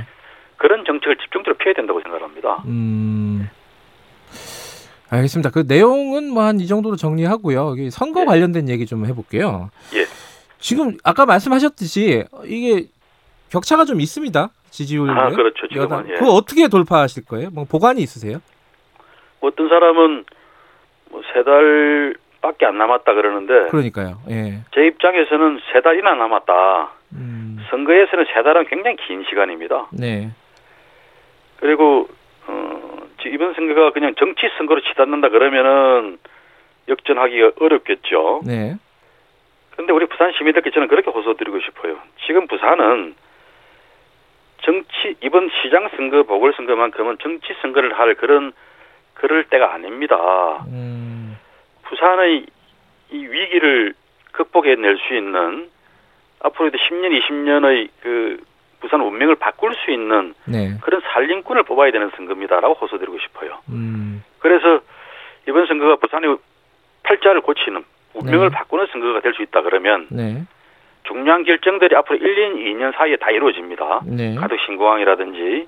그런 0.58 0.86
정책을 0.86 1.18
집중적으로 1.18 1.56
피해야 1.58 1.74
된다고 1.74 2.02
생각합니다. 2.02 2.64
음. 2.68 3.50
알겠습니다. 5.10 5.50
그 5.52 5.64
내용은 5.68 6.30
뭐 6.30 6.44
한 6.44 6.60
이 6.60 6.68
정도로 6.68 6.96
정리하고요. 6.96 7.76
선거 7.92 8.22
예. 8.22 8.26
관련된 8.26 8.70
얘기 8.70 8.86
좀 8.86 9.06
해볼게요. 9.06 9.70
예. 9.94 10.06
지금 10.60 10.98
아까 11.04 11.26
말씀하셨듯이 11.26 12.24
이게 12.46 12.88
격차가 13.50 13.86
좀 13.86 14.02
있습니다. 14.02 14.50
지지율. 14.72 15.10
아, 15.12 15.30
그렇죠. 15.30 15.68
지금은. 15.68 16.10
예. 16.10 16.14
그거 16.16 16.32
어떻게 16.32 16.68
돌파하실 16.68 17.26
거예요? 17.26 17.50
뭐 17.52 17.66
보관이 17.66 18.02
있으세요? 18.02 18.40
어떤 19.42 19.70
사람은 19.70 20.26
뭐 21.12 21.22
세 21.34 21.44
달밖에 21.44 22.66
안 22.66 22.78
남았다 22.78 23.14
그러는데 23.14 23.70
그러니까요. 23.70 24.20
예. 24.30 24.60
제 24.74 24.88
입장에서는 24.88 25.60
세 25.72 25.82
달이나 25.82 26.16
남았다. 26.16 26.92
음. 27.14 27.58
선거에서는 27.70 28.26
세 28.34 28.42
달은 28.44 28.66
굉장히 28.68 28.98
긴 29.08 29.24
시간입니다. 29.30 29.88
네. 29.92 30.32
그리고 31.70 32.08
어, 32.46 33.08
지- 33.22 33.30
이번 33.30 33.56
선거가 33.56 33.90
그냥 33.90 34.14
정치 34.16 34.48
선거로 34.58 34.82
치닫는다 34.82 35.30
그러면은 35.30 36.20
역전하기가 36.88 37.52
어렵겠죠. 37.60 38.42
네. 38.46 38.76
그런데 39.72 39.92
우리 39.94 40.06
부산 40.06 40.32
시민들께 40.34 40.70
저는 40.70 40.88
그렇게 40.88 41.10
호소드리고 41.10 41.60
싶어요. 41.62 41.98
지금 42.28 42.46
부산은 42.46 43.16
정치 44.62 45.16
이번 45.24 45.50
시장 45.62 45.90
선거 45.96 46.22
보궐선거만큼은 46.24 47.18
정치 47.20 47.48
선거를 47.64 47.98
할 47.98 48.14
그런 48.14 48.54
그럴 49.16 49.46
때가 49.46 49.74
아닙니다. 49.74 50.64
음. 50.68 51.36
부산의 51.84 52.46
이 53.12 53.18
위기를 53.26 53.96
극복해낼 54.34 54.98
수 55.00 55.16
있는 55.16 55.70
앞으로도 56.42 56.78
10년, 56.78 57.20
20년의 57.22 57.90
그 58.02 58.38
부산 58.86 59.02
운명을 59.02 59.34
바꿀 59.36 59.74
수 59.74 59.90
있는 59.90 60.36
네. 60.46 60.78
그런 60.82 61.02
살림꾼을 61.02 61.64
뽑아야 61.64 61.92
되는 61.92 62.12
선거입니다라고 62.16 62.76
호소드리고 62.76 63.18
싶어요. 63.18 63.58
음. 63.70 64.24
그래서 64.38 64.80
이번 65.48 65.66
선거가 65.66 65.96
부산의 65.96 66.38
팔자를 67.02 67.42
고치는 67.42 67.84
운명을 68.14 68.50
네. 68.50 68.56
바꾸는 68.56 68.86
선거가 68.92 69.22
될 69.22 69.34
수 69.34 69.42
있다 69.42 69.62
그러면 69.64 70.06
네. 70.12 70.44
중요한 71.08 71.44
결정들이 71.44 71.96
앞으로 71.96 72.20
1년, 72.20 72.56
2년 72.58 72.96
사이에 72.96 73.16
다 73.18 73.32
이루어집니다. 73.32 74.02
네. 74.06 74.36
가덕 74.36 74.60
신공항이라든지 74.66 75.68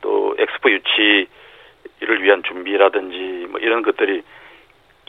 또 0.00 0.36
엑스포 0.38 0.70
유치를 0.70 2.22
위한 2.22 2.42
준비라든지 2.44 3.48
뭐 3.50 3.58
이런 3.60 3.82
것들이 3.82 4.22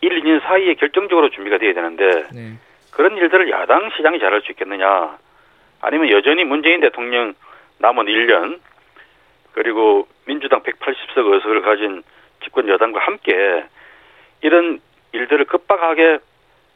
1, 0.01 0.21
2년 0.23 0.41
사이에 0.41 0.73
결정적으로 0.73 1.29
준비가 1.29 1.59
돼야 1.59 1.73
되는데 1.73 2.27
네. 2.33 2.53
그런 2.91 3.15
일들을 3.17 3.49
야당 3.51 3.91
시장이 3.95 4.19
잘할 4.19 4.41
수 4.41 4.51
있겠느냐 4.51 5.17
아니면 5.81 6.11
여전히 6.11 6.43
문재인 6.43 6.81
대통령 6.81 7.33
남은 7.79 8.05
1년 8.05 8.59
그리고 9.53 10.07
민주당 10.25 10.61
180석 10.61 11.33
의석을 11.33 11.61
가진 11.61 12.03
집권 12.43 12.67
여당과 12.67 12.99
함께 12.99 13.65
이런 14.41 14.79
일들을 15.11 15.45
급박하게 15.45 16.19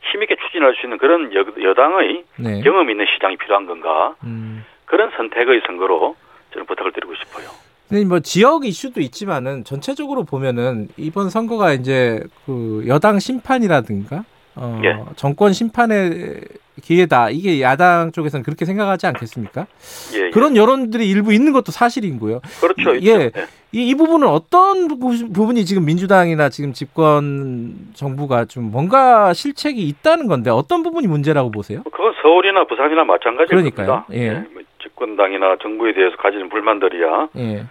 힘있게 0.01 0.35
추진할 0.35 0.75
수 0.75 0.85
있는 0.85 0.97
그런 0.97 1.33
여, 1.33 1.45
여당의 1.61 2.25
네. 2.37 2.61
경험 2.61 2.89
있는 2.89 3.05
시장이 3.05 3.37
필요한 3.37 3.65
건가 3.65 4.15
음. 4.23 4.65
그런 4.85 5.11
선택의 5.11 5.61
선거로 5.65 6.15
저는 6.51 6.65
부탁을 6.65 6.91
드리고 6.91 7.15
싶어요. 7.15 7.47
근데 7.87 8.05
뭐 8.05 8.19
지역 8.19 8.65
이슈도 8.65 9.01
있지만은 9.01 9.63
전체적으로 9.63 10.23
보면은 10.23 10.87
이번 10.97 11.29
선거가 11.29 11.73
이제 11.73 12.21
그 12.45 12.83
여당 12.87 13.19
심판이라든가 13.19 14.23
어, 14.55 14.81
예. 14.83 14.99
정권 15.15 15.53
심판의 15.53 16.41
기회다. 16.81 17.29
이게 17.29 17.61
야당 17.61 18.11
쪽에서는 18.11 18.43
그렇게 18.43 18.65
생각하지 18.65 19.05
않겠습니까? 19.07 19.67
예, 20.15 20.25
예. 20.25 20.29
그런 20.31 20.55
여론들이 20.57 21.07
일부 21.09 21.33
있는 21.33 21.53
것도 21.53 21.71
사실이고요. 21.71 22.41
그렇죠. 22.61 22.95
이- 22.95 23.07
예. 23.07 23.11
예. 23.13 23.31
이, 23.71 23.89
이 23.89 23.95
부분은 23.95 24.27
어떤 24.27 24.87
부- 24.87 24.97
부분이 25.33 25.65
지금 25.65 25.85
민주당이나 25.85 26.49
지금 26.49 26.73
집권 26.73 27.73
정부가 27.93 28.45
좀 28.45 28.71
뭔가 28.71 29.33
실책이 29.33 29.81
있다는 29.87 30.27
건데 30.27 30.49
어떤 30.51 30.83
부분이 30.83 31.07
문제라고 31.07 31.49
보세요? 31.51 31.81
뭐 31.83 31.91
그건 31.91 32.13
서울이나 32.21 32.65
부산이나 32.65 33.03
마찬가지일 33.03 33.47
그러니까요. 33.47 33.87
겁니다. 33.87 34.05
예. 34.13 34.31
뭐 34.53 34.61
집권당이나 34.81 35.55
정부에 35.61 35.93
대해서 35.93 36.15
가지는 36.17 36.49
불만들이야. 36.49 37.29
예, 37.37 37.63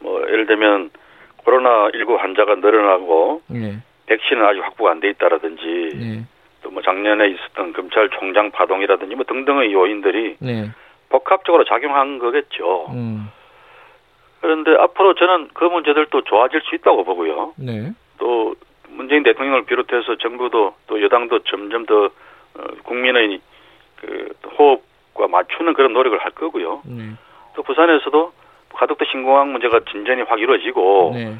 뭐 0.00 0.22
예를 0.22 0.46
들면 0.46 0.90
코로나 1.38 1.88
19 1.94 2.16
환자가 2.16 2.54
늘어나고 2.56 3.42
예, 3.54 3.78
백신은 4.06 4.44
아직 4.44 4.60
확보가 4.64 4.92
안 4.92 5.00
돼 5.00 5.10
있다라든지 5.10 5.90
예, 6.00 6.22
또뭐 6.62 6.82
작년에 6.82 7.28
있었던 7.28 7.72
검찰총장 7.72 8.50
파동이라든지 8.52 9.14
뭐 9.14 9.24
등등의 9.24 9.72
요인들이 9.72 10.36
네, 10.40 10.70
복합적으로 11.08 11.64
작용한 11.64 12.18
거겠죠. 12.18 12.86
음, 12.90 13.28
그런데 14.40 14.74
앞으로 14.76 15.14
저는 15.14 15.48
그 15.54 15.64
문제들도 15.64 16.22
좋아질 16.22 16.62
수 16.62 16.74
있다고 16.76 17.04
보고요. 17.04 17.54
네, 17.56 17.92
또 18.18 18.54
문재인 18.88 19.22
대통령을 19.22 19.64
비롯해서 19.66 20.16
정부도 20.16 20.74
또 20.86 21.02
여당도 21.02 21.40
점점 21.40 21.84
더 21.86 22.06
어, 22.06 22.64
국민의 22.84 23.40
그 24.00 24.32
호흡과 24.58 25.28
맞추는 25.28 25.74
그런 25.74 25.92
노력을 25.92 26.16
할 26.18 26.30
거고요. 26.32 26.82
네, 26.86 27.10
또 27.54 27.62
부산에서도 27.62 28.32
가덕도 28.72 29.04
신공항 29.06 29.52
문제가 29.52 29.80
진전이 29.90 30.22
확 30.22 30.38
이루어지고 30.38 31.12
네. 31.14 31.34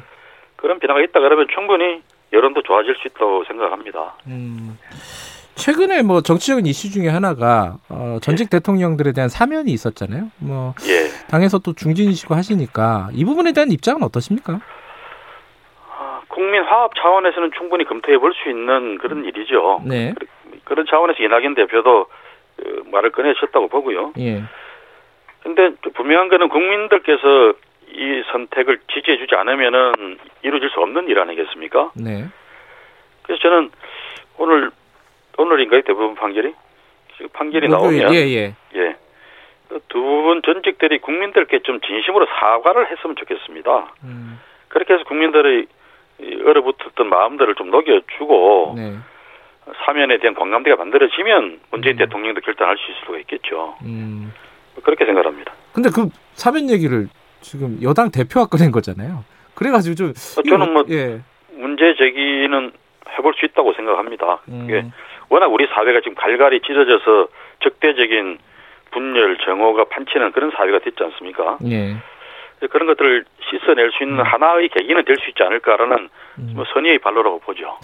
그런 0.55 0.79
변화가 0.79 1.01
있다 1.01 1.19
그러면 1.19 1.47
충분히 1.53 2.01
여론도 2.33 2.61
좋아질 2.63 2.95
수 2.95 3.07
있다고 3.07 3.43
생각합니다. 3.45 4.13
음, 4.27 4.77
최근에 5.55 6.03
뭐 6.03 6.21
정치적인 6.21 6.65
이슈 6.65 6.91
중에 6.91 7.07
하나가 7.09 7.77
어, 7.89 8.17
전직 8.21 8.49
대통령들에 8.49 9.11
대한 9.13 9.29
사면이 9.29 9.71
있었잖아요. 9.71 10.29
뭐 10.39 10.73
예. 10.87 11.07
당에서 11.29 11.59
또 11.59 11.73
중진이시고 11.73 12.35
하시니까 12.35 13.09
이 13.13 13.25
부분에 13.25 13.53
대한 13.53 13.71
입장은 13.71 14.03
어떠십니까? 14.03 14.59
아, 15.89 16.21
국민 16.27 16.63
화합 16.63 16.91
차원에서는 16.95 17.51
충분히 17.57 17.85
검토해 17.85 18.17
볼 18.19 18.33
수 18.33 18.49
있는 18.49 18.97
그런 18.99 19.23
일이죠. 19.25 19.81
네, 19.85 20.13
그런 20.65 20.85
차원에서 20.85 21.23
이낙연 21.23 21.55
대표도 21.55 22.05
그 22.57 22.83
말을 22.91 23.11
꺼내셨다고 23.11 23.67
보고요. 23.69 24.13
예, 24.19 24.43
근데 25.43 25.71
또 25.81 25.89
분명한 25.91 26.29
거는 26.29 26.49
국민들께서 26.49 27.53
이 27.89 28.23
선택을 28.31 28.79
지지해주지 28.93 29.35
않으면은 29.35 30.17
이루어질 30.43 30.69
수 30.69 30.79
없는 30.81 31.07
일 31.07 31.19
아니겠습니까? 31.19 31.91
네, 31.95 32.25
그래서 33.23 33.41
저는 33.41 33.71
오늘 34.37 34.71
오늘인가요 35.37 35.81
대부분 35.81 36.15
판결이 36.15 36.53
지금 37.15 37.29
판결이 37.33 37.67
나오면 37.67 38.13
예, 38.13 38.17
예, 38.17 38.55
예. 38.75 38.95
두분 39.89 40.41
전직들이 40.43 40.99
국민들께 40.99 41.59
좀 41.59 41.81
진심으로 41.81 42.25
사과를 42.25 42.89
했으면 42.91 43.15
좋겠습니다. 43.15 43.93
음, 44.03 44.39
그렇게 44.69 44.93
해서 44.93 45.03
국민들의 45.03 45.67
이 46.19 46.41
얼어붙었던 46.45 47.07
마음들을 47.09 47.55
좀 47.55 47.69
녹여주고 47.69 48.73
네, 48.77 48.97
사면에 49.85 50.17
대한 50.19 50.35
공감대가 50.35 50.77
만들어지면 50.77 51.59
문재인 51.71 51.95
음. 51.95 51.97
대통령도 51.97 52.41
결단할 52.41 52.77
수 52.77 52.91
있을 52.91 53.01
수가 53.05 53.19
있겠죠. 53.19 53.75
음. 53.83 54.33
그렇게 54.83 55.05
생각합니다. 55.05 55.53
근데 55.73 55.89
그 55.89 56.09
사면 56.33 56.69
얘기를 56.69 57.07
지금 57.41 57.79
여당 57.81 58.11
대표가 58.11 58.45
꺼낸 58.47 58.71
거잖아요. 58.71 59.23
그래가지고 59.55 59.95
좀 59.95 60.13
저는 60.47 60.73
뭐 60.73 60.83
예, 60.89 61.21
문제 61.51 61.95
제기는 61.95 62.71
해볼 63.17 63.33
수 63.39 63.45
있다고 63.45 63.73
생각합니다. 63.73 64.41
음, 64.49 64.67
예. 64.69 64.85
워낙 65.29 65.47
우리 65.47 65.67
사회가 65.67 65.99
지금 66.01 66.15
갈갈이 66.15 66.61
찢어져서 66.61 67.27
적대적인 67.63 68.37
분열, 68.91 69.37
정오가 69.39 69.85
판치는 69.85 70.31
그런 70.31 70.51
사회가 70.51 70.79
됐지 70.79 71.03
않습니까? 71.03 71.57
예, 71.65 71.97
그런 72.69 72.87
것들을 72.87 73.25
씻어낼 73.49 73.91
수 73.91 74.03
있는 74.03 74.23
하나의 74.23 74.69
계기는 74.69 75.03
될 75.05 75.17
수 75.17 75.29
있지 75.29 75.43
않을까라는 75.43 76.09
음. 76.39 76.53
뭐 76.55 76.65
선의의 76.73 76.99
발로라고 76.99 77.39
보죠. 77.39 77.77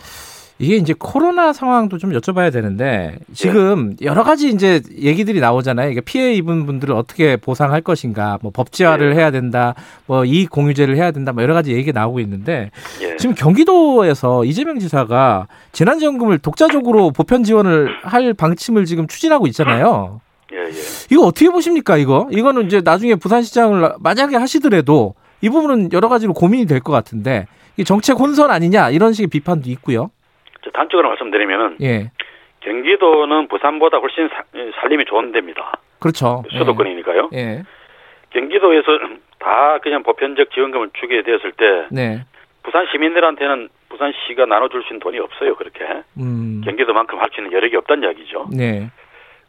이게 0.60 0.76
이제 0.76 0.94
코로나 0.98 1.52
상황도 1.52 1.98
좀 1.98 2.12
여쭤봐야 2.12 2.52
되는데 2.54 3.18
지금 3.34 3.96
예. 4.02 4.06
여러 4.06 4.24
가지 4.24 4.50
이제 4.50 4.82
얘기들이 4.98 5.40
나오잖아요. 5.40 5.90
이게 5.90 6.00
피해 6.00 6.34
입은 6.36 6.66
분들을 6.66 6.94
어떻게 6.96 7.38
보상할 7.38 7.82
것인가, 7.82 8.38
뭐 8.42 8.52
법제화를 8.52 9.12
예. 9.12 9.16
해야 9.16 9.32
된다, 9.32 9.74
뭐 10.06 10.26
이익 10.26 10.50
공유제를 10.52 10.96
해야 10.96 11.12
된다, 11.12 11.34
뭐 11.34 11.44
여러 11.44 11.54
가지 11.54 11.74
얘기가 11.74 12.00
나오고 12.00 12.20
있는데 12.22 12.70
예. 13.02 13.18
지금 13.18 13.36
경기도에서 13.36 14.46
이재명 14.46 14.80
지사가 14.80 15.48
재난지원금을 15.72 16.38
독자적으로 16.38 17.12
보편 17.12 17.44
지원을 17.44 17.90
할 18.04 18.34
방침을 18.34 18.86
지금 18.86 19.08
추진하고 19.08 19.48
있잖아요. 19.48 20.22
예, 20.54 20.58
예. 20.70 20.72
이거 21.10 21.24
어떻게 21.26 21.50
보십니까? 21.50 21.98
이거 21.98 22.28
이거는 22.32 22.68
이제 22.68 22.82
나중에 22.82 23.16
부산시장을 23.16 23.94
만약에 24.00 24.38
하시더라도 24.38 25.16
이 25.42 25.50
부분은 25.50 25.92
여러 25.94 26.10
가지로 26.10 26.34
고민이 26.34 26.68
될 26.68 26.80
것 26.80 26.94
같은데 26.94 27.48
이 27.76 27.84
정책 27.84 28.20
혼선 28.20 28.52
아니냐 28.52 28.92
이런 28.92 29.14
식의 29.14 29.28
비판도 29.28 29.70
있고요. 29.72 30.12
저 30.64 30.70
단적으로 30.72 31.10
말씀드리면은 31.10 31.78
예, 31.82 32.10
경기도는 32.62 33.48
부산보다 33.48 33.98
훨씬 33.98 34.30
사- 34.30 34.44
살림이 34.80 35.06
좋은 35.06 35.32
데입니다. 35.32 35.74
그렇죠. 36.00 36.44
수도권이니까요. 36.52 37.30
예, 37.34 37.64
경기도에서 38.32 38.86
다 39.40 39.78
그냥 39.82 40.04
보편적 40.04 40.52
지원금을 40.52 40.90
주게 41.00 41.22
되었을 41.22 41.52
때 41.54 41.88
네, 41.92 42.24
부산 42.64 42.88
시민들한테는 42.92 43.70
부산시가 43.90 44.46
나눠줄 44.46 44.82
수 44.84 44.90
있는 44.94 45.00
돈이 45.02 45.20
없어요. 45.20 45.56
그렇게 45.56 45.86
음, 46.18 46.62
경기도만큼 46.66 47.20
할 47.20 47.30
수 47.34 47.42
있는 47.42 47.52
여력이 47.54 47.76
없다는 47.78 48.04
이야기죠. 48.04 48.48
네, 48.56 48.90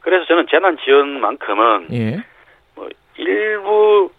그래서 0.01 0.25
저는 0.27 0.47
재난 0.51 0.77
지원만큼은 0.79 1.89
예, 1.93 2.25
뭐 2.75 2.89
일부 3.17 4.11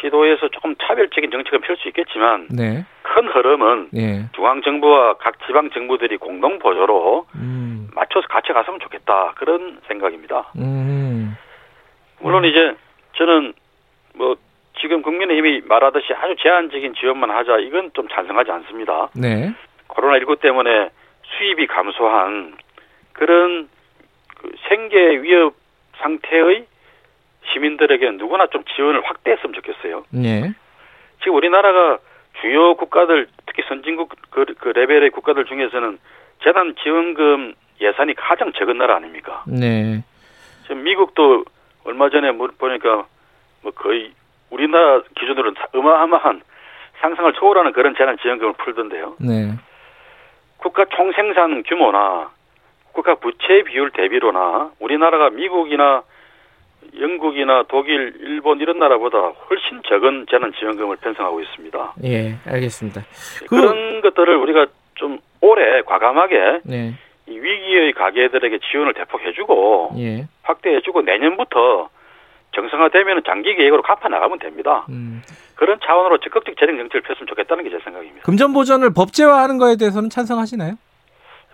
시도에서 0.00 0.48
조금 0.48 0.74
차별적인 0.82 1.30
정책은 1.30 1.60
펼 1.60 1.76
수 1.76 1.88
있겠지만 1.88 2.48
네, 2.50 2.84
큰 3.06 3.28
흐름은 3.28 3.90
예, 3.96 4.26
중앙 4.34 4.62
정부와 4.62 5.14
각 5.14 5.34
지방 5.46 5.70
정부들이 5.70 6.16
공동 6.16 6.58
보조로 6.58 7.26
음, 7.36 7.88
맞춰서 7.94 8.26
같이 8.26 8.52
갔으면 8.52 8.80
좋겠다. 8.80 9.32
그런 9.36 9.80
생각입니다. 9.86 10.52
음, 10.58 11.36
물론 12.20 12.44
이제 12.44 12.74
저는 13.12 13.54
뭐 14.14 14.36
지금 14.80 15.02
국민의힘이 15.02 15.62
말하듯이 15.66 16.12
아주 16.14 16.34
제한적인 16.42 16.94
지원만 16.94 17.30
하자. 17.30 17.58
이건 17.58 17.92
좀 17.94 18.08
찬성하지 18.08 18.50
않습니다. 18.50 19.08
네, 19.14 19.54
코로나19 19.88 20.40
때문에 20.40 20.90
수입이 21.22 21.68
감소한 21.68 22.56
그런 23.12 23.68
그 24.36 24.52
생계 24.68 25.22
위협 25.22 25.54
상태의 25.98 26.66
시민들에게 27.52 28.10
누구나 28.12 28.48
좀 28.48 28.64
지원을 28.74 29.02
확대했으면 29.04 29.54
좋겠어요. 29.54 30.04
네, 30.10 30.52
지금 31.20 31.36
우리나라가 31.36 31.98
주요 32.40 32.74
국가들 32.74 33.28
특히 33.46 33.62
선진국 33.68 34.14
그, 34.30 34.44
그 34.58 34.68
레벨의 34.68 35.10
국가들 35.10 35.44
중에서는 35.46 35.98
재난 36.42 36.74
지원금 36.82 37.54
예산이 37.80 38.14
가장 38.14 38.52
적은 38.52 38.78
나라 38.78 38.96
아닙니까? 38.96 39.42
네, 39.46 40.02
지금 40.62 40.82
미국도 40.82 41.44
얼마 41.84 42.08
전에 42.10 42.30
뭐 42.32 42.48
보니까 42.58 43.06
뭐 43.62 43.72
거의 43.74 44.12
우리나라 44.50 45.00
기준으로는 45.18 45.54
사- 45.58 45.66
어마어마한 45.74 46.42
상상을 47.00 47.32
초월하는 47.34 47.72
그런 47.72 47.94
재난 47.96 48.16
지원금을 48.18 48.54
풀던데요. 48.54 49.16
네, 49.20 49.52
국가 50.58 50.84
총생산 50.86 51.62
규모나 51.64 52.30
국가 52.92 53.14
부채 53.16 53.62
비율 53.62 53.90
대비로나 53.90 54.70
우리나라가 54.80 55.30
미국이나 55.30 56.02
영국이나 57.00 57.64
독일, 57.68 58.14
일본 58.20 58.60
이런 58.60 58.78
나라보다 58.78 59.18
훨씬 59.18 59.80
적은 59.88 60.26
재난 60.30 60.52
지원금을 60.58 60.96
편성하고 60.96 61.40
있습니다. 61.40 61.94
예, 62.04 62.36
알겠습니다. 62.46 63.02
그- 63.40 63.46
그... 63.46 63.54
런 63.56 64.00
것들을 64.00 64.34
우리가 64.36 64.66
좀 64.94 65.18
오래 65.40 65.82
과감하게 65.82 66.60
네, 66.64 66.94
이 67.26 67.38
위기의 67.38 67.92
가게들에게 67.92 68.58
지원을 68.70 68.94
대폭 68.94 69.20
해주고 69.22 69.90
예, 69.98 70.26
확대해주고 70.42 71.02
내년부터 71.02 71.88
정상화되면 72.54 73.22
장기 73.26 73.54
계획으로 73.54 73.82
갚아 73.82 74.08
나가면 74.08 74.38
됩니다. 74.38 74.86
음, 74.88 75.22
그런 75.56 75.78
차원으로 75.84 76.18
적극적 76.18 76.56
재정 76.58 76.76
정책을 76.78 77.02
폈으면 77.02 77.26
좋겠다는 77.26 77.64
게 77.64 77.70
제 77.70 77.78
생각입니다. 77.84 78.22
금전 78.22 78.52
보전을 78.54 78.94
법제화하는 78.94 79.58
거에 79.58 79.76
대해서는 79.76 80.08
찬성하시나요? 80.08 80.74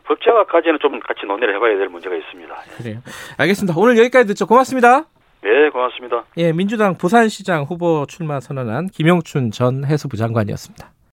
법제화까지는 0.05 0.79
좀 0.81 1.01
같이 1.01 1.27
논의를 1.27 1.55
해봐야 1.57 1.77
될 1.79 1.89
문제가 1.89 2.15
있습니다. 2.17 2.55
그래요. 2.77 2.99
알겠습니다. 3.39 3.75
오늘 3.79 3.97
여기까지 3.99 4.27
듣죠. 4.29 4.47
고맙습니다. 4.47 5.05
네, 5.43 5.71
고맙습니다. 5.71 6.25
예, 6.37 6.53
민주당 6.53 6.97
부산시장 6.97 7.65
후보 7.65 8.07
출마 8.07 8.39
선언한 8.39 8.87
김영춘 8.89 9.51
전 9.51 9.85
해수부 9.85 10.17
장관이었습니다. 10.17 10.93